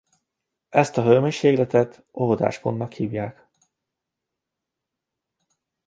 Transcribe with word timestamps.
Ezt 0.69 0.97
a 0.97 1.03
hőmérsékletet 1.03 2.03
olvadáspontnak 2.11 2.93
hívják. 2.93 3.47